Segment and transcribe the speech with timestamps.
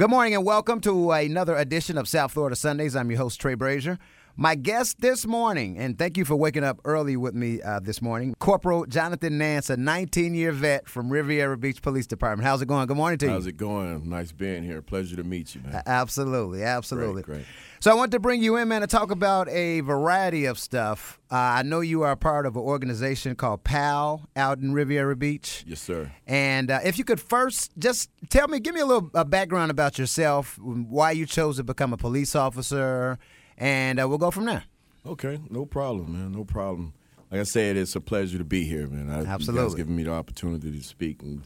[0.00, 2.96] Good morning and welcome to another edition of South Florida Sundays.
[2.96, 3.98] I'm your host, Trey Brazier.
[4.36, 8.00] My guest this morning, and thank you for waking up early with me uh, this
[8.00, 12.46] morning, Corporal Johnathan Nance, a 19 year vet from Riviera Beach Police Department.
[12.46, 12.86] How's it going?
[12.86, 13.32] Good morning to you.
[13.32, 14.08] How's it going?
[14.08, 14.80] Nice being here.
[14.82, 15.82] Pleasure to meet you, man.
[15.84, 17.22] Absolutely, absolutely.
[17.22, 17.46] Great, great.
[17.80, 21.18] So I want to bring you in, man, to talk about a variety of stuff.
[21.30, 25.64] Uh, I know you are part of an organization called PAL out in Riviera Beach.
[25.66, 26.12] Yes, sir.
[26.26, 29.70] And uh, if you could first just tell me, give me a little uh, background
[29.70, 33.18] about yourself, why you chose to become a police officer,
[33.60, 34.64] and uh, we'll go from there.
[35.06, 36.32] Okay, no problem, man.
[36.32, 36.92] No problem.
[37.30, 39.08] Like I said, it's a pleasure to be here, man.
[39.08, 39.62] I, Absolutely.
[39.62, 41.42] You guys giving me the opportunity to speak and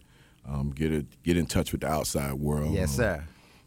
[0.49, 2.73] um, get it, get in touch with the outside world.
[2.75, 3.25] Yes, Um, sir.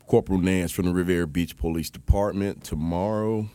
[0.08, 2.64] Corporal Nance from the Riviera Beach Police Department.
[2.64, 3.50] Tomorrow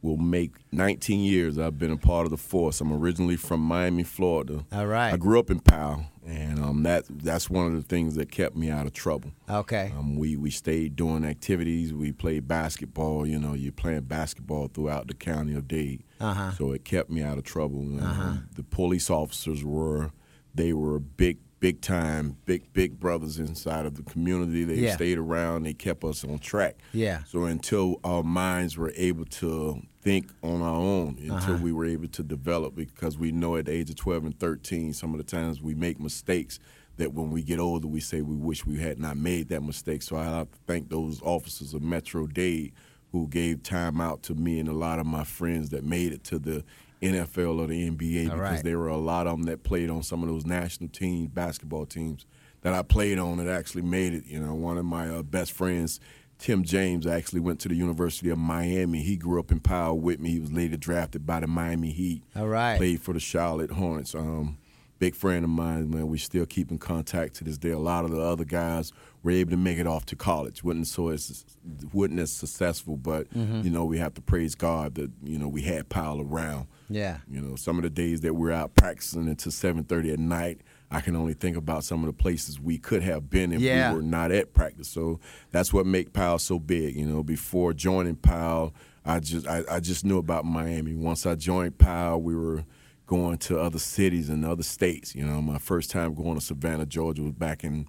[0.00, 2.80] will make 19 years I've been a part of the force.
[2.80, 4.64] I'm originally from Miami, Florida.
[4.72, 5.12] All right.
[5.12, 8.56] I grew up in PAL, and um, that that's one of the things that kept
[8.56, 9.30] me out of trouble.
[9.48, 9.92] Okay.
[9.96, 11.94] Um, we we stayed doing activities.
[11.94, 13.26] We played basketball.
[13.26, 16.02] You know, you're playing basketball throughout the county of Dade.
[16.20, 16.50] Uh-huh.
[16.52, 17.80] So it kept me out of trouble.
[18.02, 20.10] Um, the police officers were
[20.54, 24.64] they were big big time big big brothers inside of the community.
[24.64, 24.94] They Yeah.
[24.96, 25.62] stayed around.
[25.62, 26.76] They kept us on track.
[26.92, 27.22] Yeah.
[27.24, 31.58] So until our minds were able to think on our own, until Uh-huh.
[31.60, 34.92] we were able to develop, because we know at the age of 12 and 13,
[34.92, 36.60] some of the times we make mistakes
[36.96, 40.02] that when we get older, we say we wish we had not made that mistake.
[40.02, 42.72] So I have to thank those officers of Metro Dade
[43.10, 46.22] who gave time out to me and a lot of my friends that made it
[46.24, 46.62] to the
[47.02, 48.64] NFL or the NBA All because right.
[48.64, 51.84] there were a lot of them that played on some of those national teams, basketball
[51.84, 52.26] teams
[52.62, 54.24] that I played on that actually made it.
[54.24, 55.98] You know, one of my uh, best friends,
[56.38, 59.02] Tim James, actually went to the University of Miami.
[59.02, 60.30] He grew up in PAL with me.
[60.30, 62.22] He was later drafted by the Miami Heat.
[62.36, 62.76] All right.
[62.76, 64.14] Played for the Charlotte Hornets.
[64.14, 64.58] Um,
[64.98, 66.08] big friend of mine, man.
[66.08, 67.70] We still keep in contact to this day.
[67.70, 70.62] A lot of the other guys were able to make it off to college.
[70.62, 71.44] wasn't so as
[71.92, 73.62] wasn't as successful, but Mm-hmm.
[73.62, 76.66] you know we have to praise God that you know we had PAL around.
[76.88, 77.18] Yeah.
[77.28, 80.60] You know, some of the days that we're out practicing until seven thirty at night,
[80.90, 83.90] I can only think about some of the places we could have been if Yeah.
[83.90, 84.88] we were not at practice.
[84.88, 85.18] So
[85.50, 86.94] that's what make PAL so big.
[86.96, 88.72] You know, before joining PAL,
[89.04, 90.94] I just I, I just knew about Miami.
[90.94, 92.64] Once I joined PAL, we were
[93.06, 95.14] going to other cities and other states.
[95.14, 97.86] You know, my first time going to Savannah, Georgia was back in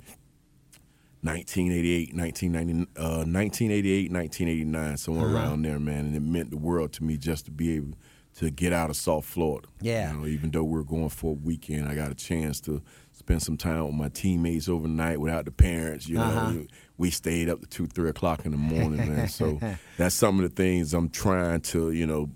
[1.22, 5.36] 1988, 1990, uh, 1988, 1989, somewhere Uh-huh.
[5.36, 6.06] around there, man.
[6.06, 7.98] And it meant the world to me just to be able
[8.38, 9.68] to get out of South Florida.
[9.82, 10.12] Yeah.
[10.14, 12.82] You know, even though we are going for a weekend, I got a chance to
[13.12, 16.08] spend some time with my teammates overnight without the parents.
[16.08, 16.52] You know, Uh-huh.
[16.54, 19.28] we, we stayed up to two, three o'clock in the morning, man.
[19.28, 19.60] So
[19.98, 22.30] that's some of the things I'm trying to, you know,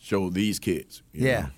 [0.00, 1.02] show these kids.
[1.12, 1.40] you Yeah.
[1.42, 1.48] know.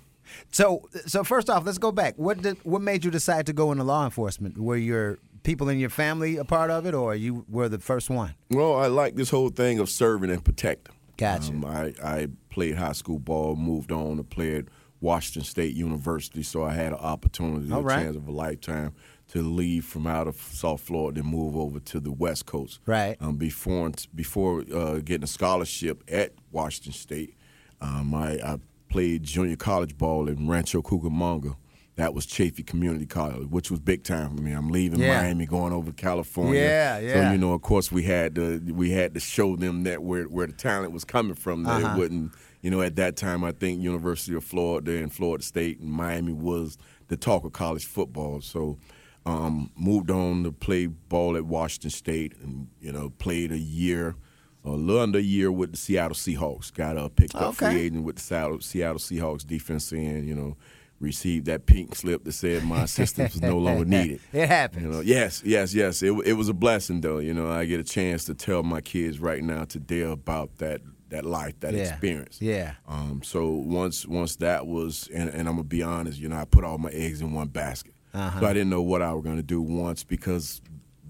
[0.51, 2.13] So, so first off, let's go back.
[2.17, 4.57] What did, what made you decide to go into law enforcement?
[4.59, 8.11] Were your people in your family a part of it, or you were the first
[8.11, 8.35] one?
[8.51, 10.93] Well, I like this whole thing of serving and protecting.
[11.19, 11.51] Gotcha.
[11.51, 14.65] Um, I, I played high school ball, moved on to play at
[15.01, 18.03] Washington State University, so I had an opportunity, All a right.
[18.03, 18.93] chance of a lifetime
[19.29, 22.79] to leave from out of South Florida and move over to the West Coast.
[22.85, 23.17] Right.
[23.21, 27.35] Um, before before uh, getting a scholarship at Washington State,
[27.81, 28.57] um, I, I
[28.89, 31.55] played junior college ball in Rancho Cucamonga.
[31.99, 34.53] That was Chaffey Community College, which was big time for me.
[34.53, 35.21] I'm leaving Yeah.
[35.21, 36.61] Miami, going over to California.
[36.61, 37.13] Yeah, yeah.
[37.27, 40.23] So you know, of course, we had to we had to show them that where
[40.23, 41.63] where the talent was coming from.
[41.63, 41.95] That Uh-huh.
[41.95, 45.79] it wouldn't, you know, at that time, I think University of Florida and Florida State
[45.81, 46.77] and Miami was
[47.09, 48.41] the talk of college football.
[48.41, 48.77] So.
[49.25, 54.15] Um, moved on to play ball at Washington State, and you know, played a year,
[54.63, 56.73] a little under a year with the Seattle Seahawks.
[56.73, 57.69] Got uh, picked up Okay.
[57.73, 60.25] free agent with the Seattle, Seattle Seahawks defense end.
[60.27, 60.57] You know,
[60.99, 64.19] received that pink slip that said my assistance was no longer needed.
[64.33, 64.83] It happens.
[64.85, 66.01] You know, yes, yes, yes.
[66.03, 67.19] It, it was a blessing, though.
[67.19, 70.81] You know, I get a chance to tell my kids right now today about that
[71.09, 71.89] that life, that Yeah.
[71.89, 72.39] experience.
[72.39, 72.73] Yeah.
[72.87, 76.45] Um, so once once that was, and, and I'm gonna be honest, you know, I
[76.45, 77.93] put all my eggs in one basket.
[78.13, 78.39] Uh-huh.
[78.41, 80.61] So I didn't know what I was gonna do once because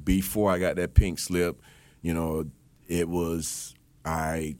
[0.05, 1.61] before I got that pink slip,
[2.01, 2.45] you know,
[2.87, 3.75] it was
[4.05, 4.55] I.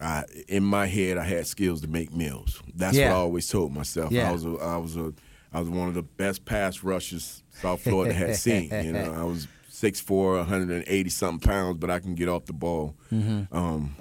[0.00, 2.62] I, in my head, I had skills to make meals.
[2.74, 3.10] That's Yeah.
[3.10, 4.10] what I always told myself.
[4.12, 4.30] Yeah.
[4.30, 5.12] I was a, I was a,
[5.52, 8.70] I was one of the best pass rushers South Florida had seen.
[8.84, 12.94] You know, I was 6'4", 180 something pounds, but I can get off the ball.
[13.12, 13.54] Mm-hmm.
[13.56, 13.96] Um,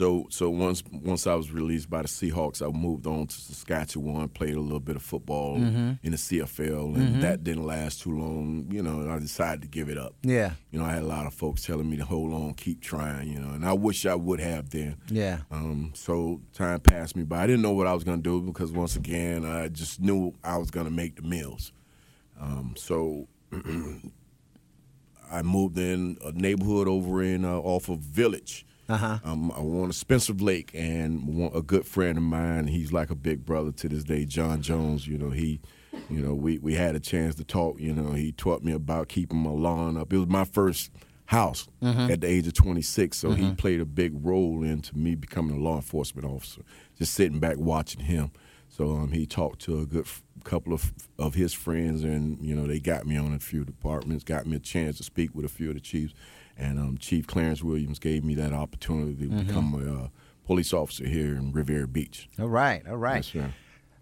[0.00, 4.30] so so once once I was released by the Seahawks, I moved on to Saskatchewan,
[4.30, 5.92] played a little bit of football Mm-hmm.
[6.02, 8.66] in the CFL, and that didn't last too long.
[8.70, 10.14] You know, I decided to give it up.
[10.22, 10.52] Yeah.
[10.70, 13.28] You know, I had a lot of folks telling me to hold on, keep trying.
[13.28, 14.96] You know, and I wish I would have then.
[15.08, 15.40] Yeah.
[15.50, 17.42] Um, so time passed me by.
[17.42, 20.32] I didn't know what I was going to do because once again, I just knew
[20.42, 21.72] I was going to make the meals.
[22.40, 23.28] Um, so
[25.30, 28.66] I moved in a neighborhood over in uh, off of Village.
[28.90, 29.18] Uh-huh.
[29.24, 32.66] Um, I want a Spencer Blake and a good friend of mine.
[32.66, 35.06] He's like a big brother to this day, John Jones.
[35.06, 35.60] You know, he,
[36.08, 37.78] you know, we we had a chance to talk.
[37.80, 40.12] You know, he taught me about keeping my lawn up.
[40.12, 40.90] It was my first
[41.26, 42.10] house Mm-hmm.
[42.10, 45.60] at the age of 26, so he played a big role into me becoming a
[45.60, 46.62] law enforcement officer.
[46.98, 48.32] Just sitting back watching him.
[48.68, 50.06] So um, he talked to a good
[50.40, 54.24] couple of of his friends, and you know they got me on a few departments,
[54.24, 56.14] got me a chance to speak with a few of the chiefs,
[56.56, 60.08] and um, Chief Clarence Williams gave me that opportunity to become a uh,
[60.46, 62.28] police officer here in Riviera Beach.
[62.38, 63.16] All right, all right.
[63.16, 63.54] Yes, sir.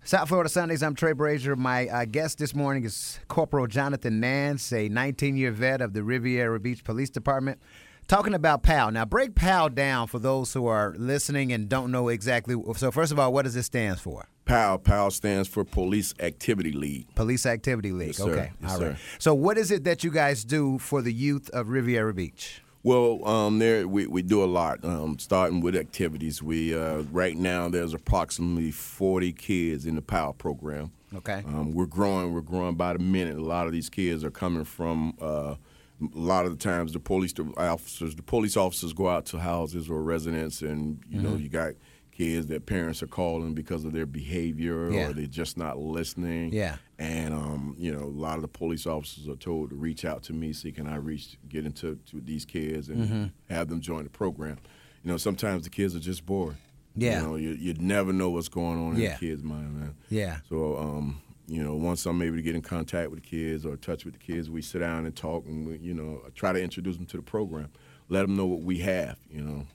[0.04, 0.82] South Florida Sundays.
[0.82, 1.54] I'm Trey Brazier.
[1.54, 6.58] My uh, guest this morning is Corporal Johnathan Nance, a 19-year vet of the Riviera
[6.58, 7.60] Beach Police Department.
[8.06, 8.92] Talking about PAL.
[8.92, 12.56] Now, break PAL down for those who are listening and don't know exactly.
[12.76, 14.30] So, first of all, what does it stand for?
[14.48, 17.06] PAL PAL stands for Police Activity League.
[17.14, 18.08] Police Activity League.
[18.18, 18.20] Yes.
[18.20, 18.96] Okay, Yes, all right.
[18.96, 19.02] sir.
[19.18, 22.62] So, what is it that you guys do for the youth of Riviera Beach?
[22.82, 24.82] Well, um, there we, we do a lot.
[24.84, 30.32] Um, starting with activities, we uh, right now there's approximately 40 kids in the PAL
[30.32, 30.92] program.
[31.14, 31.42] Okay.
[31.46, 32.32] Um, we're growing.
[32.32, 33.36] We're growing by the minute.
[33.36, 35.14] A lot of these kids are coming from.
[35.20, 35.54] Uh,
[36.00, 39.90] a lot of the times, the police officers, the police officers go out to houses
[39.90, 41.72] or residents, and you know, you got
[42.18, 45.08] kids that parents are calling because of their behavior Yeah.
[45.08, 46.52] or they're just not listening.
[46.52, 46.76] Yeah.
[46.98, 50.24] And um, you know, a lot of the police officers are told to reach out
[50.24, 53.24] to me, see can I reach get into to these kids and Mm-hmm.
[53.54, 54.58] have them join the program.
[55.04, 56.56] You know, sometimes the kids are just bored.
[56.96, 57.20] Yeah.
[57.20, 59.12] You know, you you never know what's going on in Yeah.
[59.14, 59.94] the kids' mind, man.
[60.10, 60.38] Yeah.
[60.48, 63.76] So, um, you know, once I'm able to get in contact with the kids or
[63.76, 66.60] touch with the kids, we sit down and talk, and we, you know, try to
[66.60, 67.70] introduce them to the program,
[68.08, 69.16] let them know what we have.
[69.30, 69.66] You know,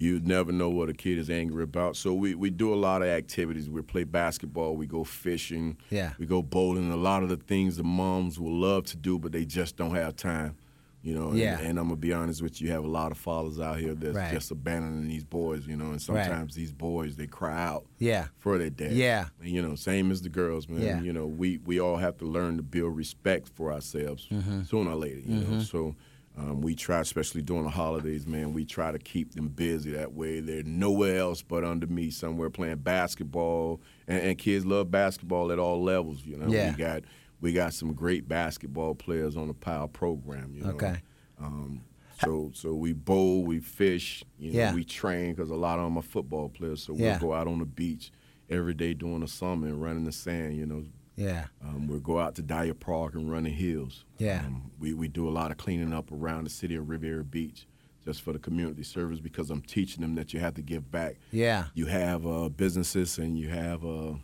[0.00, 1.94] you never know what a kid is angry about.
[1.94, 3.68] So we, we do a lot of activities.
[3.68, 6.14] We play basketball, we go fishing, Yeah.
[6.18, 6.90] we go bowling.
[6.90, 9.94] A lot of the things the moms will love to do, but they just don't
[9.94, 10.56] have time.
[11.02, 11.58] You know, and, Yeah.
[11.60, 13.94] and I'm gonna be honest with you, you have a lot of fathers out here
[13.94, 14.32] that's Right.
[14.32, 15.66] just abandoning these boys.
[15.66, 16.00] You know, and Right.
[16.00, 18.28] sometimes these boys they cry out Yeah.
[18.38, 18.92] for their dad.
[18.92, 19.28] Yeah.
[19.42, 20.80] And, you know, same as the girls, man.
[20.82, 21.00] Yeah.
[21.02, 24.62] You know, we, we all have to learn to build respect for ourselves Mm-hmm.
[24.64, 25.60] sooner or later, you know.
[25.60, 25.94] So
[26.38, 29.90] um, we try, especially during the holidays, man, we try to keep them busy.
[29.92, 33.80] That way they're nowhere else but under me somewhere playing basketball.
[34.06, 36.46] And, and kids love basketball at all levels, you know.
[36.48, 36.70] Yeah.
[36.70, 37.02] We got
[37.40, 40.70] we got some great basketball players on the PAL program, you know.
[40.70, 40.96] Okay.
[41.40, 41.82] Um,
[42.24, 44.74] so so we bowl, we fish, you know, Yeah.
[44.74, 46.82] we train because a lot of them are football players.
[46.82, 47.12] So Yeah.
[47.18, 48.12] we'll go out on the beach
[48.48, 50.56] every day during the summer and run in the sand.
[50.56, 50.84] You know,
[51.20, 51.44] Yeah.
[51.62, 54.04] um, we'll go out to Dyer Park and run the hills.
[54.18, 54.40] Yeah.
[54.46, 57.66] Um, we we do a lot of cleaning up around the city of Riviera Beach.
[58.02, 61.16] Just for the community service, because I'm teaching them that you have to give back.
[61.32, 61.64] Yeah.
[61.74, 64.14] You have uh, businesses and you have uh,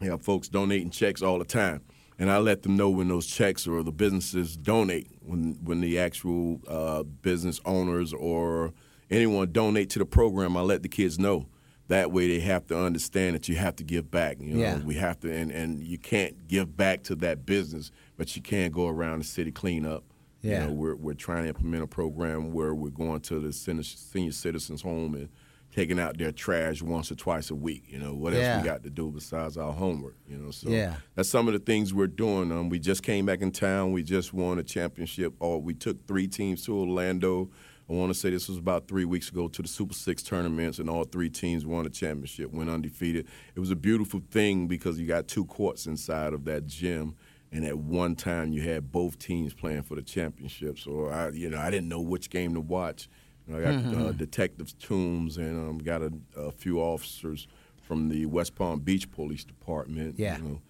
[0.00, 1.82] you have folks donating checks all the time,
[2.18, 6.00] and I let them know when those checks or the businesses donate when when the
[6.00, 8.72] actual uh, business owners or
[9.08, 10.56] anyone donate to the program.
[10.56, 11.46] I let the kids know.
[11.90, 14.38] That way, they have to understand that you have to give back.
[14.40, 14.78] You know, Yeah.
[14.78, 18.72] we have to, and, and you can't give back to that business, but you can't
[18.72, 20.04] go around the city clean up.
[20.40, 20.62] Yeah.
[20.62, 23.82] You know, we're we're trying to implement a program where we're going to the senior,
[23.82, 25.28] senior citizens home and
[25.74, 27.84] taking out their trash once or twice a week.
[27.88, 28.60] You know, what else Yeah.
[28.60, 30.16] we got to do besides our homework?
[30.28, 30.96] You know, so Yeah.
[31.14, 32.50] that's some of the things we're doing.
[32.52, 33.92] Um, we just came back in town.
[33.92, 35.34] We just won a championship.
[35.40, 37.50] Or we took three teams to Orlando.
[37.90, 40.78] I want to say this was about three weeks ago to the Super Six tournaments,
[40.78, 43.26] and all three teams won a championship, went undefeated.
[43.56, 47.16] It was a beautiful thing because you got two courts inside of that gym,
[47.50, 50.78] and at one time you had both teams playing for the championship.
[50.78, 53.08] So I, you know, I didn't know which game to watch.
[53.48, 54.06] You know, I got Mm-hmm.
[54.06, 57.48] uh, Detective Toombs and um, got a, a few officers
[57.82, 60.14] from the West Palm Beach Police Department.
[60.16, 60.36] Yeah.
[60.38, 60.60] You know,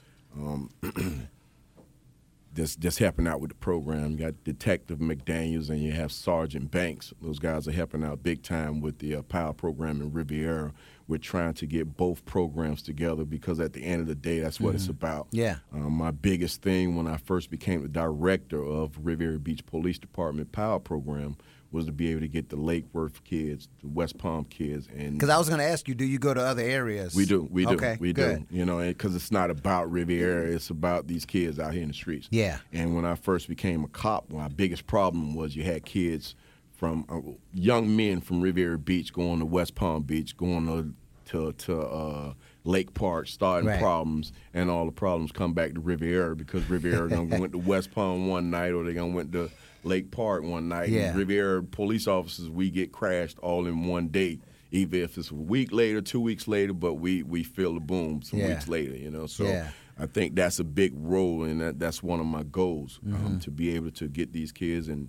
[0.43, 0.71] um,
[2.55, 4.13] just just helping out with the program.
[4.13, 7.13] You got Detective McDaniels and you have Sergeant Banks.
[7.23, 10.73] Those guys are helping out big time with the uh, PAL program in Riviera.
[11.07, 14.61] We're trying to get both programs together because at the end of the day, that's
[14.61, 15.27] what it's about.
[15.33, 15.57] Yeah.
[15.73, 20.53] Um, my biggest thing when I first became the director of Riviera Beach Police Department
[20.53, 21.37] PAL program
[21.73, 25.13] was to be able to get the Lake Worth kids, the West Palm kids, and
[25.13, 27.15] Because I was going to ask you, do you go to other areas?
[27.15, 28.49] we do, we do, Okay, we good.
[28.49, 28.57] do.
[28.57, 31.95] You know, because it's not about Riviera; it's about these kids out here in the
[31.95, 32.29] streets.
[32.31, 32.59] Yeah.
[32.73, 36.35] And when I first became a cop, my biggest problem was you had kids
[36.73, 37.21] from uh,
[37.53, 40.95] young men from Riviera Beach going to West Palm Beach, going to
[41.31, 43.81] to, to uh, Lake Park, starting Right.
[43.81, 47.91] problems, and all the problems come back to Riviera because Riviera gonna went to West
[47.93, 49.51] Palm one night, or they gonna went to
[49.85, 50.91] Lake Park one night.
[50.91, 51.15] Yeah.
[51.17, 54.39] Riviera police officers, we get crashed all in one day.
[54.73, 58.23] Even if it's a week later, two weeks later, but we we feel the boom
[58.23, 58.49] some Yeah.
[58.49, 59.27] weeks later, you know.
[59.27, 59.71] So Yeah.
[59.99, 63.27] I think that's a big role, and that, that's one of my goals Mm-hmm.
[63.27, 65.09] um, to be able to get these kids, and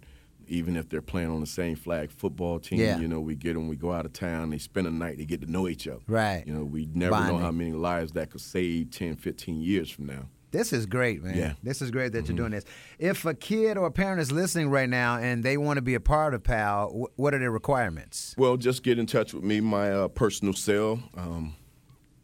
[0.51, 2.99] even if they're playing on the same flag football team, Yeah.
[2.99, 5.25] you know, we get them, we go out of town, they spend a night, they
[5.25, 6.01] get to know each other.
[6.07, 6.43] Right.
[6.45, 10.05] You know, we never know how many lives that could save 10, 15 years from
[10.07, 10.27] now.
[10.51, 11.37] This is great, man.
[11.37, 11.53] Yeah.
[11.63, 12.65] This is great that you're doing this.
[12.99, 15.93] If a kid or a parent is listening right now and they want to be
[15.93, 18.35] a part of PAL, what are their requirements?
[18.37, 19.61] Well, just get in touch with me.
[19.61, 21.55] My uh, personal cell, um,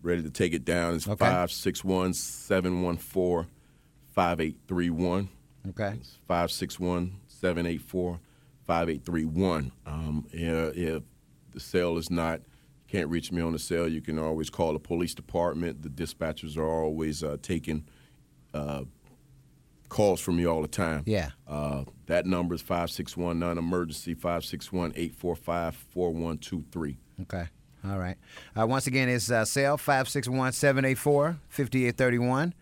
[0.01, 1.15] ready to take it down, is Okay.
[1.17, 3.50] 561 714
[4.13, 5.29] 5831.
[5.69, 5.98] Okay.
[6.27, 8.20] 561 784
[8.65, 9.72] 5831.
[9.86, 11.03] Um, If if
[11.51, 12.41] the cell is not,
[12.88, 15.82] can't reach me on the cell, you can always call the police department.
[15.82, 17.86] The dispatchers are always uh, taking
[18.53, 18.84] uh,
[19.89, 21.03] calls from me all the time.
[21.06, 21.32] Yeah.
[21.48, 26.98] Uh, that number is 561 non emergency 561 845 4123.
[27.22, 27.48] Okay.
[27.89, 28.17] All right.
[28.60, 32.53] Uh, once again, it's uh, cell 561 784 5831.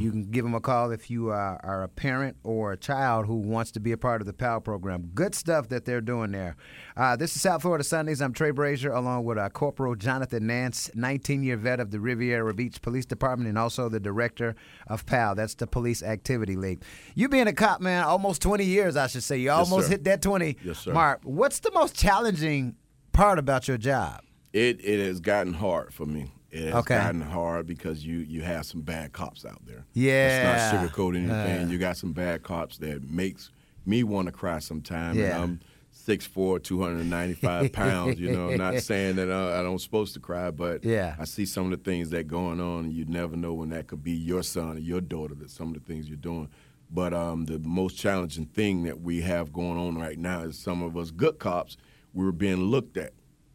[0.00, 3.26] You can give them a call if you are, are a parent or a child
[3.26, 5.10] who wants to be a part of the PAL program.
[5.14, 6.56] Good stuff that they're doing there.
[6.96, 8.20] Uh, this is South Florida Sundays.
[8.20, 12.52] I'm Trey Brazier along with uh, Corporal Johnathan Nance, 19 year vet of the Riviera
[12.54, 14.54] Beach Police Department and also the director
[14.86, 15.34] of PAL.
[15.34, 16.82] That's the Police Activity League.
[17.14, 19.38] You being a cop, man, almost 20 years, I should say.
[19.38, 19.92] You almost sir.
[19.92, 20.92] hit that 20 Yes, sir.
[20.92, 21.20] mark.
[21.24, 22.76] What's the most challenging
[23.12, 24.20] part about your job?
[24.54, 26.30] It it has gotten hard for me.
[26.52, 26.94] It has Okay.
[26.96, 29.84] gotten hard because you you have some bad cops out there.
[29.92, 30.28] Yeah.
[30.28, 31.68] It's not sugarcoating anything.
[31.68, 31.70] Uh.
[31.72, 33.50] you got some bad cops that makes
[33.84, 35.18] me want to cry sometimes.
[35.18, 35.34] Yeah.
[35.34, 35.60] And I'm
[35.92, 38.20] 6'4", 295 pounds.
[38.20, 41.16] You know, not saying that uh, I don't supposed to cry, but Yeah.
[41.18, 43.88] I see some of the things that going on, and you never know when that
[43.88, 45.34] could be your son or your daughter.
[45.34, 46.48] That some of the things you're doing.
[46.90, 50.80] But um, the most challenging thing that we have going on right now is some
[50.82, 51.76] of us good cops
[52.12, 53.12] we're being looked at.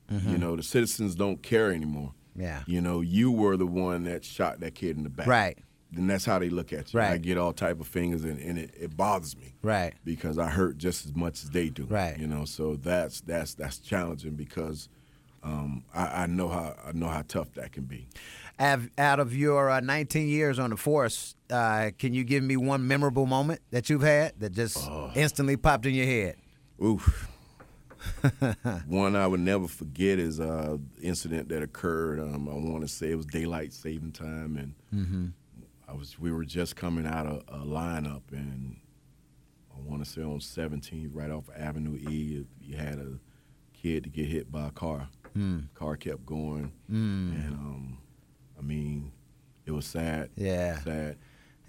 [0.10, 2.14] You know, the citizens don't care anymore.
[2.34, 2.42] Mm-hmm.
[2.42, 2.62] Yeah.
[2.68, 5.28] You know, you were the one that shot that kid in the back.
[5.28, 5.58] Right.
[5.92, 7.00] Then that's how they look at you.
[7.00, 7.12] Right.
[7.14, 9.94] I get all type of fingers, and, and it, it bothers me Right.
[10.06, 11.86] because I hurt just as much as they do.
[11.86, 12.18] Right.
[12.18, 14.88] You know, so that's that's that's challenging because
[15.44, 18.08] um, I, I know how I know how tough that can be.
[18.60, 22.86] Out of your uh, 19 years on the force, uh, can you give me one
[22.88, 25.12] memorable moment that you've had that just Oh.
[25.16, 26.36] instantly popped in your head?
[26.84, 27.30] Oof.
[28.88, 32.20] One I would never forget is uh, incident that occurred.
[32.20, 35.26] Um, I want to say it was daylight saving time, and Mm-hmm.
[35.88, 38.78] I was we were just coming out of a lineup, and
[39.76, 43.20] I want to say on 17th, right off Avenue E, you had a
[43.74, 45.10] kid to get hit by a car.
[45.38, 45.68] Mm.
[45.74, 47.34] Car kept going, Mm.
[47.46, 47.98] and um,
[48.58, 49.12] I mean,
[49.66, 50.30] it was sad.
[50.36, 50.80] Yeah.
[50.82, 51.18] sad.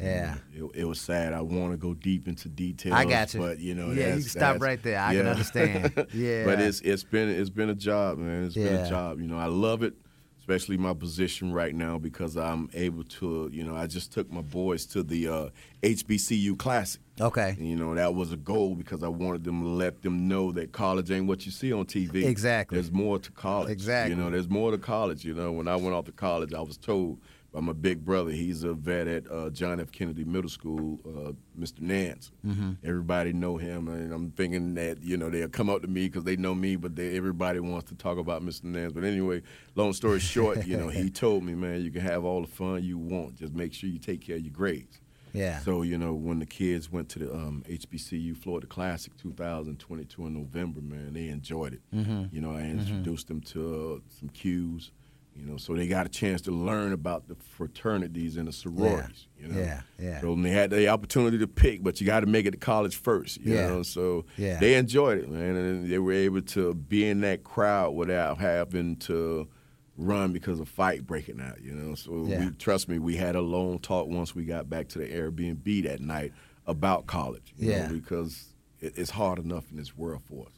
[0.01, 0.37] Yeah.
[0.55, 1.33] It, it was sad.
[1.33, 2.95] I want to go deep into details.
[2.95, 3.41] I got you.
[3.41, 4.99] But you know, Yeah, you can stop right there.
[5.01, 6.07] I can understand.
[6.15, 6.45] Yeah.
[6.45, 8.45] But it's it's been it's been a job, man.
[8.45, 9.21] It's been a job.
[9.21, 9.95] You know, I love it,
[10.39, 13.49] especially my position right now because I'm able to.
[13.53, 15.49] You know, I just took my boys to the uh,
[15.83, 17.01] HBCU Classic.
[17.21, 17.51] Okay.
[17.59, 20.53] And, you know, that was a goal because I wanted them to let them know
[20.53, 22.25] that college ain't what you see on TV.
[22.25, 22.77] Exactly.
[22.77, 23.71] There's more to college.
[23.71, 24.15] Exactly.
[24.15, 25.25] You know, there's more to college.
[25.25, 27.19] You know, when I went off to college, I was told
[27.53, 29.91] by my big brother, he's a vet at uh, John F.
[29.91, 31.81] Kennedy Middle School, uh, Mr.
[31.81, 32.31] Nance.
[32.47, 32.73] Mm-hmm.
[32.85, 36.25] Everybody know him, and I'm thinking that you know they'll come up to me because
[36.25, 38.65] they know me, but they, everybody wants to talk about Mr.
[38.65, 38.93] Nance.
[38.93, 39.43] But anyway,
[39.75, 42.85] long story short, you know, he told me, man, you can have all the fun
[42.85, 45.01] you want, just make sure you take care of your grades.
[45.33, 45.59] Yeah.
[45.61, 50.35] So you know, when the kids went to the um, HBCU Florida Classic 2022 in
[50.35, 51.81] November, man, they enjoyed it.
[51.95, 52.25] Mm-hmm.
[52.35, 54.93] You know, I introduced them to uh, some cues.
[55.37, 59.27] You know, so they got a chance to learn about the fraternities and the sororities.
[59.39, 60.21] You know, Yeah, yeah.
[60.21, 62.97] So they had the opportunity to pick, but you got to make it to college
[62.97, 63.41] first.
[63.41, 63.67] You Yeah.
[63.69, 64.59] know, so Yeah.
[64.61, 68.97] they enjoyed it, man, and they were able to be in that crowd without having
[68.97, 69.49] to
[69.97, 71.63] run because of fight breaking out.
[71.63, 72.41] You know, so Yeah.
[72.47, 75.85] we, trust me, we had a long talk once we got back to the Airbnb
[75.85, 76.33] that night
[76.67, 77.55] about college.
[77.57, 77.87] You Yeah.
[77.87, 80.53] know, because it, it's hard enough in this world for us.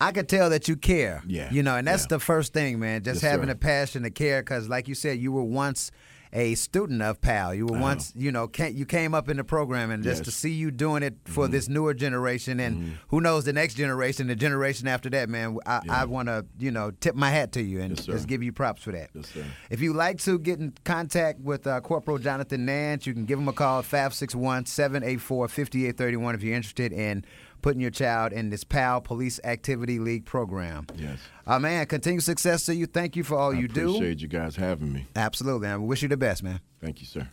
[0.00, 1.22] I could tell that you care.
[1.26, 2.08] Yeah, You know, and that's yeah.
[2.16, 3.02] the first thing, man.
[3.02, 3.52] Just Yes, having sir.
[3.52, 5.90] a passion to care, because like you said, you were once
[6.36, 7.54] a student of PAL.
[7.54, 10.32] You were once, you know, ca you came up in the program, and just to
[10.32, 14.34] see you doing it for this newer generation, and who knows the next generation, the
[14.34, 15.58] generation after that, man.
[15.64, 18.42] I, I want to, you know, tip my hat to you and Yes, just give
[18.42, 19.10] you props for that.
[19.14, 19.44] Yes, sir.
[19.70, 23.38] If you like to get in contact with uh, Corporal Johnathan Nance, you can give
[23.38, 27.24] him a call at 561 784 5831 if you're interested in
[27.64, 30.86] putting your child in this PAL Police Activity League program.
[30.98, 31.18] Yes.
[31.46, 32.84] Uh, man, continued success to you.
[32.84, 33.88] Thank you for all I you do.
[33.96, 35.06] appreciate you guys having me.
[35.16, 35.68] Absolutely.
[35.68, 36.60] I wish you the best, man.
[36.82, 37.26] Thank you, sir.